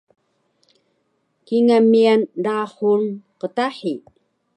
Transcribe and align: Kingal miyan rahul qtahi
Kingal 1.45 1.83
miyan 1.91 2.21
rahul 2.45 3.03
qtahi 3.39 3.93